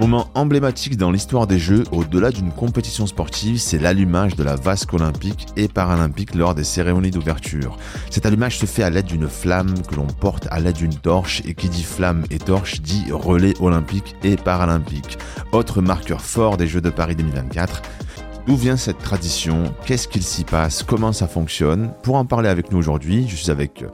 [0.00, 4.94] Moment emblématique dans l'histoire des Jeux, au-delà d'une compétition sportive, c'est l'allumage de la vasque
[4.94, 7.76] olympique et paralympique lors des cérémonies d'ouverture.
[8.08, 11.42] Cet allumage se fait à l'aide d'une flamme que l'on porte à l'aide d'une torche
[11.46, 15.18] et qui dit flamme et torche dit relais olympique et paralympique.
[15.50, 17.82] Autre marqueur fort des Jeux de Paris 2024.
[18.46, 19.74] D'où vient cette tradition?
[19.84, 20.82] Qu'est-ce qu'il s'y passe?
[20.82, 21.92] Comment ça fonctionne?
[22.02, 23.84] Pour en parler avec nous aujourd'hui, je suis avec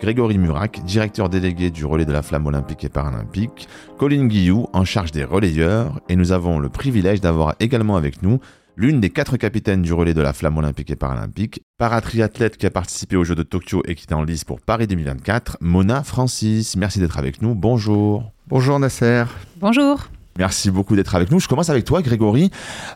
[0.00, 4.84] Grégory Murac, directeur délégué du relais de la flamme olympique et paralympique, Colline Guillou, en
[4.84, 8.38] charge des relayeurs, et nous avons le privilège d'avoir également avec nous
[8.76, 12.70] l'une des quatre capitaines du relais de la flamme olympique et paralympique, paratriathlète qui a
[12.70, 16.76] participé aux Jeux de Tokyo et qui est en lice pour Paris 2024, Mona Francis.
[16.76, 17.56] Merci d'être avec nous.
[17.56, 18.30] Bonjour.
[18.46, 19.24] Bonjour Nasser.
[19.60, 20.08] Bonjour.
[20.38, 21.40] Merci beaucoup d'être avec nous.
[21.40, 22.52] Je commence avec toi, Grégory.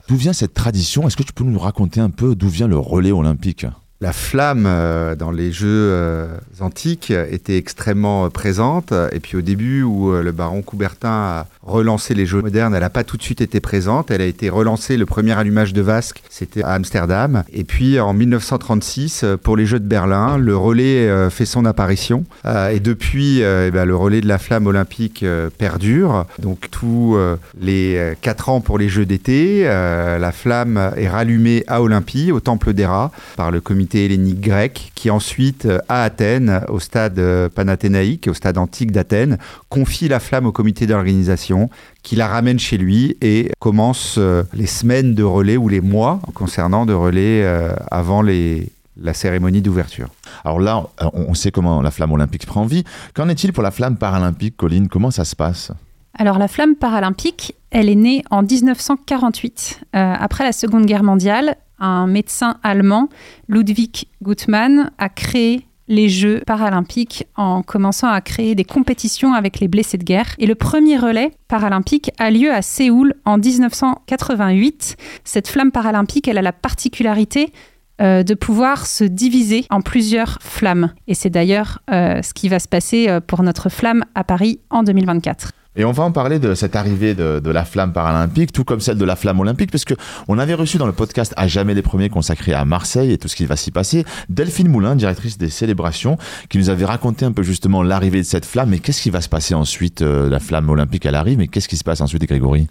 [0.06, 1.09] D'où vient cette tradition?
[1.09, 3.66] Est-ce que tu peux nous raconter un peu d'où vient le relais olympique?
[4.03, 6.27] La flamme euh, dans les jeux euh,
[6.58, 8.92] antiques était extrêmement euh, présente.
[9.12, 12.91] Et puis au début où le baron Coubertin a relancé les jeux modernes, elle n'a
[12.91, 14.11] pas tout de suite été présente.
[14.11, 17.44] Elle a été relancée, le premier allumage de Vasque, c'était à Amsterdam.
[17.53, 22.25] Et puis en 1936, pour les Jeux de Berlin, le relais fait son apparition.
[22.72, 25.25] Et depuis, eh ben, le relais de la flamme olympique
[25.59, 26.27] perdure.
[26.41, 27.16] Donc tous
[27.61, 32.72] les quatre ans pour les Jeux d'été, la flamme est rallumée à Olympie, au Temple
[32.72, 38.28] d'Héra, par le comité hellénique grec qui ensuite, euh, à Athènes, au stade euh, panathénaïque,
[38.28, 41.70] au stade antique d'Athènes, confie la flamme au comité d'organisation
[42.02, 46.20] qui la ramène chez lui et commence euh, les semaines de relais ou les mois
[46.34, 47.44] concernant de relais
[47.90, 50.08] avant les, la cérémonie d'ouverture.
[50.44, 52.84] Alors là, on sait comment la flamme olympique prend vie.
[53.14, 54.88] Qu'en est-il pour la flamme paralympique, Colline?
[54.88, 55.72] Comment ça se passe?
[56.19, 62.06] Alors la flamme paralympique, elle est née en 1948, après la Seconde Guerre mondiale, un
[62.06, 63.09] médecin allemand,
[63.48, 69.69] Ludwig Gutmann, a créé les Jeux paralympiques en commençant à créer des compétitions avec les
[69.69, 70.34] blessés de guerre.
[70.38, 74.97] Et le premier relais paralympique a lieu à Séoul en 1988.
[75.25, 77.53] Cette flamme paralympique, elle a la particularité
[78.00, 80.93] euh, de pouvoir se diviser en plusieurs flammes.
[81.09, 84.60] Et c'est d'ailleurs euh, ce qui va se passer euh, pour notre flamme à Paris
[84.70, 85.53] en 2024.
[85.75, 88.99] Et on va en parler de cette arrivée de, la flamme paralympique, tout comme celle
[88.99, 89.94] de la flamme olympique, parce que
[90.28, 93.28] on avait reçu dans le podcast à jamais les premiers consacré à Marseille et tout
[93.28, 96.19] ce qui va s'y passer, Delphine Moulin, directrice des célébrations,
[96.50, 98.69] qui nous avait raconté un peu justement l'arrivée de cette flamme.
[98.69, 101.69] Mais qu'est-ce qui va se passer ensuite euh, La flamme olympique, elle arrive, mais qu'est-ce
[101.69, 102.69] qui se passe ensuite, Grégory?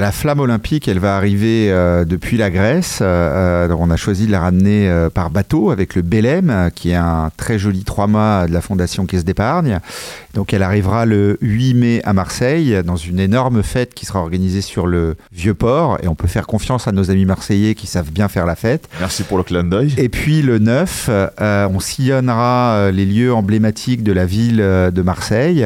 [0.00, 2.98] La flamme olympique, elle va arriver euh, depuis la Grèce.
[3.00, 6.96] Euh, on a choisi de la ramener euh, par bateau avec le Belém, qui est
[6.96, 9.78] un très joli trois-mâts de la Fondation Caisse d'épargne.
[10.34, 14.62] Donc elle arrivera le 8 mai à Marseille dans une énorme fête qui sera organisée
[14.62, 15.98] sur le Vieux-Port.
[16.02, 18.88] Et on peut faire confiance à nos amis marseillais qui savent bien faire la fête.
[18.98, 19.94] Merci pour le clin d'œil.
[19.96, 25.64] Et puis le 9, on sillonnera les lieux emblématiques de la ville de Marseille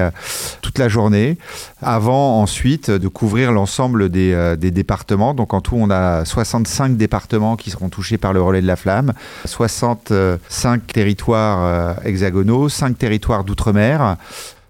[0.60, 1.38] toute la journée
[1.80, 5.34] avant ensuite de couvrir l'ensemble des euh, des, départements.
[5.34, 8.76] Donc en tout, on a 65 départements qui seront touchés par le relais de la
[8.76, 9.12] flamme,
[9.44, 14.16] 65 territoires euh, hexagonaux, 5 territoires d'outre-mer.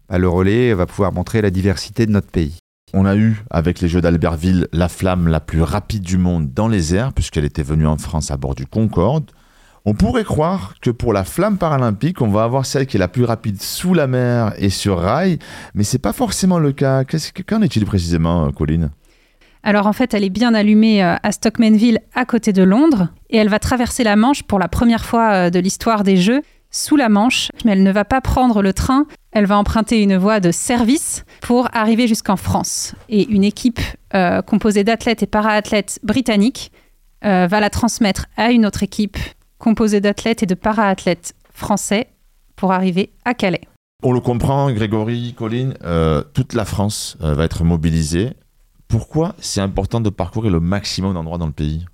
[0.08, 2.56] Bah, le relais va pouvoir montrer la diversité de notre pays.
[2.94, 6.68] On a eu, avec les Jeux d'Albertville, la flamme la plus rapide du monde dans
[6.68, 9.30] les airs, puisqu'elle était venue en France à bord du Concorde.
[9.84, 13.08] On pourrait croire que pour la flamme paralympique, on va avoir celle qui est la
[13.08, 15.38] plus rapide sous la mer et sur rail,
[15.74, 17.04] mais c'est pas forcément le cas.
[17.04, 18.90] Qu'en est-il précisément, Colline?
[19.62, 23.36] Alors en fait, elle est bien allumée euh, à Stockmanville, à côté de Londres, et
[23.36, 26.96] elle va traverser la Manche pour la première fois euh, de l'histoire des Jeux, sous
[26.96, 30.40] la Manche, mais elle ne va pas prendre le train, elle va emprunter une voie
[30.40, 32.94] de service pour arriver jusqu'en France.
[33.08, 33.80] Et une équipe
[34.14, 36.72] euh, composée d'athlètes et para-athlètes britanniques
[37.20, 39.18] va la transmettre à une autre équipe
[39.58, 42.06] composée d'athlètes et de para-athlètes français
[42.54, 43.62] pour arriver à Calais.
[44.04, 45.74] On le comprend, Grégory, Colline,
[46.32, 48.34] toute la France va être mobilisée
[48.88, 51.86] pourquoi c'est important de parcourir le maximum d'endroits dans le pays?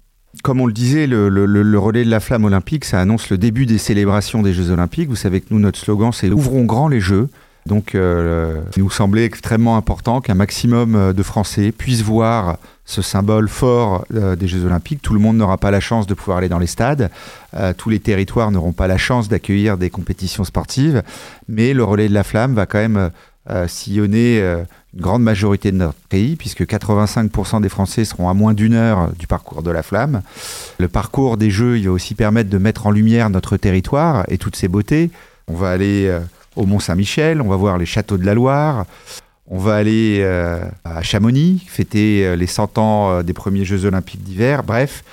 [0.42, 3.78] Comme on le disait, le, relais de la flamme olympique, ça annonce le début des
[3.78, 5.08] célébrations des Jeux olympiques.
[5.08, 7.28] Vous savez que nous, notre slogan, c'est Ouvrons grand les Jeux.
[7.66, 13.00] Donc, euh, il nous semblait extrêmement important qu'un maximum euh, de Français puissent voir ce
[13.00, 15.00] symbole fort euh, des Jeux Olympiques.
[15.00, 17.10] Tout le monde n'aura pas la chance de pouvoir aller dans les stades.
[17.78, 21.02] tous les territoires n'auront pas la chance d'accueillir des compétitions sportives.
[21.48, 23.10] Mais le relais de la flamme va quand même
[23.66, 24.40] sillonner
[24.94, 29.10] une grande majorité de notre pays, puisque 85% des Français seront à moins d'une heure
[29.18, 30.22] du parcours de la flamme.
[30.78, 34.38] Le parcours des Jeux, il va aussi permettre de mettre en lumière notre territoire et
[34.38, 35.10] toutes ses beautés.
[35.48, 36.20] On va aller euh,
[36.56, 38.86] au Mont-Saint-Michel, on va voir les châteaux de la Loire,
[39.48, 44.22] on va aller euh, à Chamonix, fêter euh, les 100 ans des premiers Jeux olympiques
[44.22, 44.62] d'hiver.
[44.62, 45.04] Bref,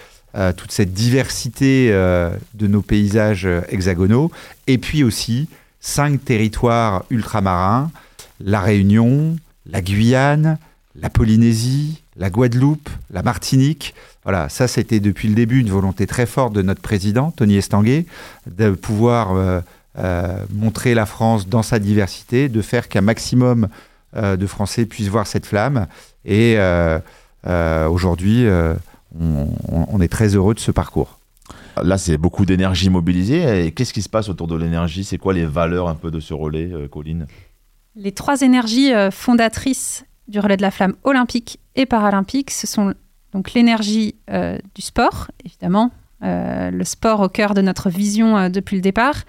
[0.56, 4.32] toute cette diversité de nos paysages hexagonaux.
[4.66, 5.50] Et puis aussi
[5.82, 7.92] cinq territoires ultramarins,
[8.44, 9.36] la Réunion,
[9.66, 10.58] la Guyane,
[10.96, 13.94] la Polynésie, la Guadeloupe, la Martinique.
[14.24, 18.06] Voilà, ça c'était depuis le début une volonté très forte de notre président, Tony Estanguet,
[18.46, 19.62] de pouvoir euh,
[19.98, 23.68] euh, montrer la France dans sa diversité, de faire qu'un maximum
[24.16, 25.88] euh, de Français puissent voir cette flamme.
[26.26, 26.58] Et
[27.90, 28.46] aujourd'hui,
[29.20, 31.18] on, est très heureux de ce parcours.
[31.82, 33.66] Là, c'est beaucoup d'énergie mobilisée.
[33.66, 35.04] Et qu'est-ce qui se passe autour de l'énergie?
[35.04, 37.26] C'est quoi les valeurs un peu de ce relais, Colline?
[37.96, 42.94] Les trois énergies euh, fondatrices du relais de la flamme olympique et paralympique, ce sont
[43.34, 45.92] donc l'énergie euh, du sport, évidemment,
[46.24, 49.24] euh, le sport au cœur de notre vision depuis le départ,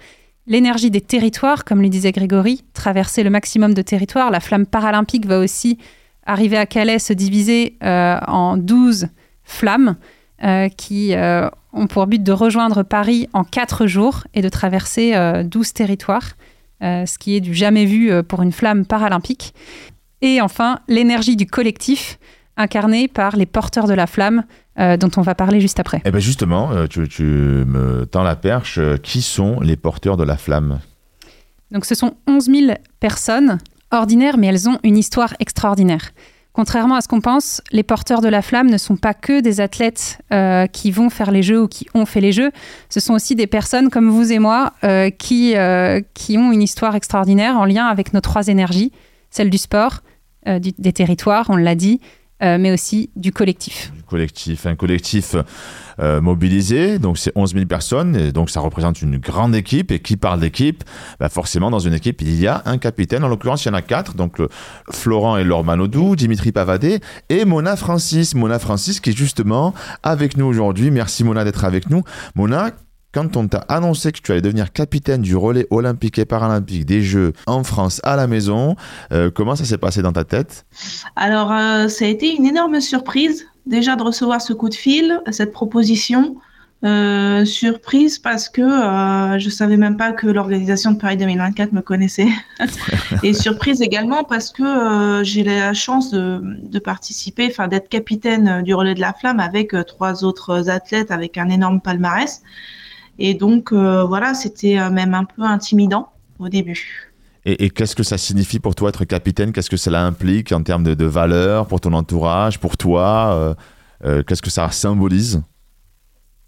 [0.45, 4.31] l'énergie des territoires, comme le disait Grégory, traverser le maximum de territoires.
[4.31, 5.77] La flamme paralympique va aussi
[6.25, 9.07] arriver à Calais, se diviser en 12
[9.43, 9.95] flammes
[10.75, 11.15] qui
[11.71, 15.13] ont pour but de rejoindre Paris en 4 jours et de traverser
[15.45, 16.33] 12 territoires.
[16.83, 19.53] Euh, ce qui est du jamais vu euh, pour une flamme paralympique.
[20.21, 22.19] Et enfin, l'énergie du collectif,
[22.57, 24.43] incarnée par les porteurs de la flamme,
[24.79, 26.01] euh, dont on va parler juste après.
[26.03, 28.79] Eh bien justement, tu, me tends la perche.
[29.01, 30.79] Qui sont les porteurs de la flamme?
[31.71, 33.59] Donc ce sont 11 000 personnes
[33.91, 36.11] ordinaires, mais elles ont une histoire extraordinaire.
[36.53, 39.59] Contrairement à ce qu'on pense, les porteurs de la flamme ne sont pas que des
[39.59, 42.51] athlètes euh, qui vont faire les jeux ou qui ont fait les jeux.
[42.89, 46.61] Ce sont aussi des personnes comme vous et moi euh, qui, euh, qui ont une
[46.61, 48.91] histoire extraordinaire en lien avec nos trois énergies,
[49.31, 50.01] celle du sport,
[50.45, 52.01] des territoires, on l'a dit,
[52.43, 53.91] euh, mais aussi du collectif.
[53.95, 55.35] Du collectif, un collectif
[55.99, 59.99] euh, mobilisé, donc c'est 11 000 personnes, et donc ça représente une grande équipe, et
[59.99, 60.83] qui parle d'équipe?
[61.19, 63.75] Bah Forcément, dans une équipe, il y a un capitaine, en l'occurrence, il y en
[63.75, 64.41] a quatre, donc
[64.91, 66.99] Florent et Laure Manodou, Dimitri Pavadé,
[67.29, 68.35] et Mona Francis.
[68.35, 69.73] Mona Francis qui est justement
[70.03, 70.91] avec nous aujourd'hui.
[70.91, 72.03] Merci Mona d'être avec nous.
[72.35, 72.71] Mona,
[73.13, 77.03] quand on t'a annoncé que tu allais devenir capitaine du relais olympique et paralympique des
[77.03, 78.75] Jeux en France à la maison,
[79.11, 80.65] euh, comment ça s'est passé dans ta tête?
[81.15, 85.21] Alors, euh, ça a été une énorme surprise déjà de recevoir ce coup de fil,
[85.31, 86.35] cette proposition.
[86.85, 88.61] Euh, surprise parce que
[89.39, 92.27] je savais même pas que l'organisation de Paris 2024 me connaissait.
[93.23, 98.75] et surprise également parce que j'ai la chance de, de participer, enfin d'être capitaine du
[98.75, 102.41] relais de la flamme avec trois autres athlètes avec un énorme palmarès.
[103.19, 107.11] Et donc, euh, voilà, c'était euh, même un peu intimidant au début.
[107.45, 109.51] Et, qu'est-ce que ça signifie pour toi être capitaine?
[109.51, 113.55] Qu'est-ce que cela implique en termes de, de valeur pour ton entourage, pour toi
[114.05, 115.41] euh, Qu'est-ce que ça symbolise?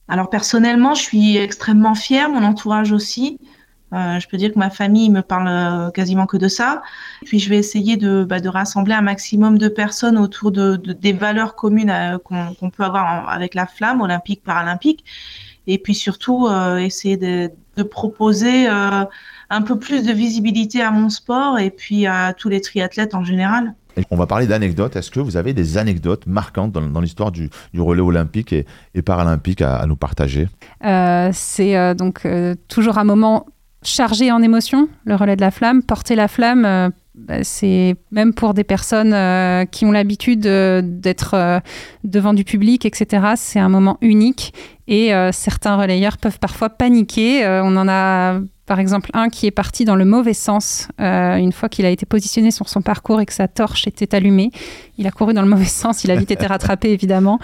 [0.07, 3.39] Alors personnellement, je suis extrêmement fière, mon entourage aussi.
[3.91, 6.81] je peux dire que ma famille me parle quasiment que de ça.
[7.25, 11.13] Puis je vais essayer de, bah, de rassembler un maximum de personnes autour de, des
[11.13, 15.03] valeurs communes qu'on peut avoir avec la flamme olympique, paralympique
[15.67, 17.51] et puis surtout euh, essayer de,
[17.89, 19.03] proposer euh,
[19.49, 23.23] un peu plus de visibilité à mon sport et puis à tous les triathlètes en
[23.23, 23.73] général.
[24.11, 24.95] on va parler d'anecdotes.
[24.95, 29.85] Est-ce que vous avez des anecdotes marquantes dans, l'histoire du, relais olympique et, paralympique à,
[29.87, 30.47] nous partager?
[30.85, 32.25] Euh, C'est donc
[32.69, 33.45] toujours un moment
[33.83, 35.83] chargé en émotions, le relais de la flamme.
[35.83, 41.61] Porter la flamme, bah, c'est même pour des personnes qui ont l'habitude d'être
[42.05, 43.33] devant du public, etc.
[43.35, 44.53] C'est un moment unique
[44.87, 47.43] et euh, certains relayeurs peuvent parfois paniquer.
[47.43, 51.35] Euh, on en a par exemple un qui est parti dans le mauvais sens euh,
[51.35, 54.49] une fois qu'il a été positionné sur son parcours et que sa torche était allumée.
[54.97, 57.39] Il a couru dans le mauvais sens, il a vite été rattrapé évidemment.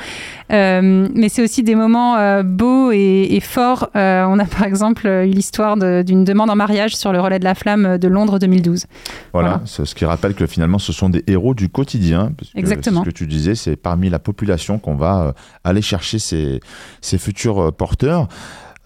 [0.49, 3.89] Mais c'est aussi des moments beaux et, forts.
[3.93, 7.53] on a par exemple eu l'histoire d'une demande en mariage sur le relais de la
[7.53, 8.85] flamme de Londres 2012.
[9.33, 12.31] Voilà, ce qui rappelle que finalement ce sont des héros du quotidien.
[12.55, 13.01] Exactement.
[13.01, 16.61] Ce que tu disais, c'est parmi la population qu'on va aller chercher ces,
[16.99, 17.30] ces futurs
[17.77, 18.27] porteurs.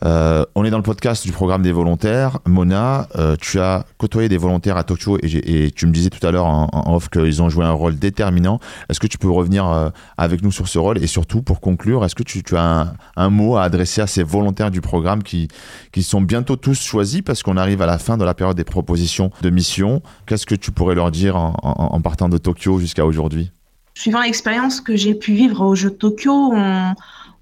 [0.04, 2.40] Euh, on est dans le podcast du programme des volontaires.
[2.46, 6.32] Mona, euh, tu as côtoyé des volontaires à Tokyo et, tu me disais tout à
[6.32, 8.60] l'heure en, off qu'ils ont joué un rôle déterminant.
[8.90, 10.98] Est-ce que tu peux revenir euh, avec nous sur ce rôle?
[11.02, 14.70] Et surtout, pour conclure, est-ce que tu, as un, mot à adresser à ces volontaires
[14.70, 15.48] du programme qui,
[15.92, 18.64] qui sont bientôt tous choisis parce qu'on arrive à la fin de la période des
[18.64, 20.02] propositions de mission?
[20.26, 23.52] Qu'est-ce que tu pourrais leur dire en, partant de Tokyo jusqu'à aujourd'hui?
[23.96, 26.94] Suivant l'expérience que j'ai pu vivre au Jeu de Tokyo, on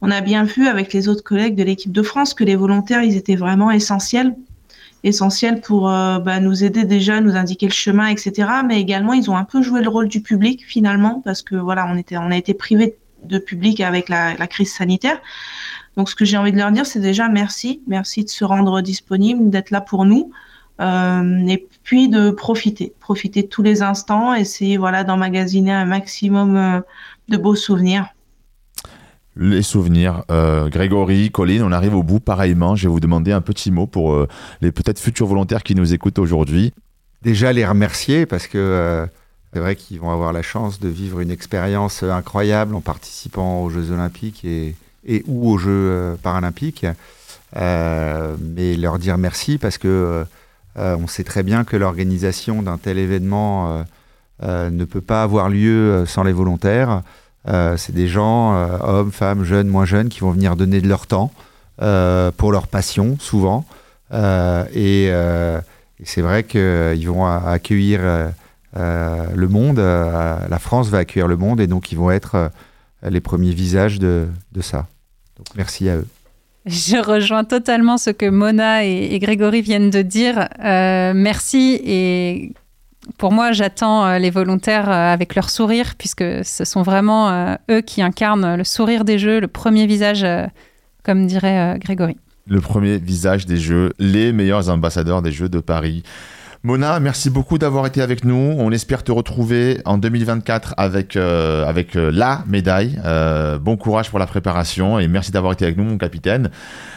[0.03, 3.01] on a bien vu avec les autres collègues de l'équipe de France que les volontaires,
[3.01, 4.35] ils étaient vraiment essentiels.
[5.03, 8.47] essentiels pour bah, nous aider déjà, nous indiquer le chemin, etc.
[8.67, 11.87] Mais également, ils ont un peu joué le rôle du public finalement, parce que voilà,
[11.87, 15.19] on a été privé de public avec la, la crise sanitaire.
[15.95, 18.81] Donc, ce que j'ai envie de leur dire, c'est déjà merci, merci de se rendre
[18.81, 20.31] disponible, d'être là pour nous.
[20.81, 26.57] Euh, et puis de profiter, profiter de tous les instants, essayer voilà d'emmagasiner un maximum
[26.57, 26.81] euh,
[27.29, 28.07] de beaux souvenirs.
[29.35, 32.75] Les souvenirs, euh, Grégory, Colline, on arrive au bout pareillement.
[32.75, 34.15] Je vais vous demander un petit mot pour
[34.61, 36.73] les peut-être futurs volontaires qui nous écoutent aujourd'hui.
[37.23, 39.07] Déjà les remercier parce que
[39.51, 43.69] c'est vrai qu'ils vont avoir la chance de vivre une expérience incroyable en participant aux
[43.69, 44.75] Jeux Olympiques et,
[45.05, 46.85] et ou aux Jeux Paralympiques.
[47.55, 50.25] mais leur dire merci parce que
[50.77, 53.83] euh, on sait très bien que l'organisation d'un tel événement euh,
[54.43, 57.03] euh, ne peut pas avoir lieu sans les volontaires.
[57.45, 61.31] C'est des gens, hommes, femmes, jeunes, moins jeunes, qui vont venir donner de leur temps
[61.77, 63.65] pour leur passion, souvent.
[64.13, 65.11] et,
[66.05, 68.01] c'est vrai qu'ils vont accueillir
[68.75, 72.51] le monde, la France va accueillir le monde, et donc ils vont être
[73.09, 74.27] les premiers visages de,
[74.61, 74.87] ça.
[75.37, 76.07] Donc merci à eux.
[76.65, 80.47] Je rejoins totalement ce que Mona et, Grégory viennent de dire.
[80.63, 82.53] Euh, merci et
[83.17, 87.81] pour moi, j'attends euh, les volontaires euh, avec leur sourire, puisque ce sont vraiment eux
[87.81, 90.25] qui incarnent le sourire des jeux, le premier visage,
[91.03, 92.17] comme dirait Grégory.
[92.47, 96.03] Le premier visage des jeux, les meilleurs ambassadeurs des jeux de Paris.
[96.65, 98.55] Mona, merci beaucoup d'avoir été avec nous.
[98.57, 103.01] On espère te retrouver en 2024 avec, euh, avec euh, la médaille.
[103.03, 106.51] Euh, bon courage pour la préparation et merci d'avoir été avec nous, mon capitaine.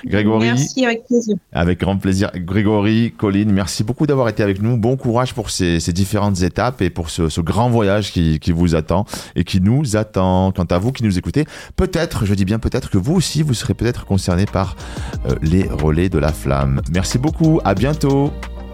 [0.05, 0.47] Grégory.
[0.47, 1.35] Merci, avec plaisir.
[1.51, 2.31] Avec grand plaisir.
[2.37, 4.77] Grégory, Colline, merci beaucoup d'avoir été avec nous.
[4.77, 8.53] Bon courage pour ces, ces différentes étapes et pour ce, ce grand voyage qui, qui,
[8.53, 9.05] vous attend
[9.35, 10.53] et qui nous attend.
[10.53, 11.45] Quant à vous qui nous écoutez,
[11.75, 14.77] peut-être, je dis bien peut-être, que vous aussi, vous serez peut-être concerné par
[15.43, 16.83] les relais de la flamme.
[16.93, 17.61] Merci beaucoup.
[17.65, 18.33] À bientôt.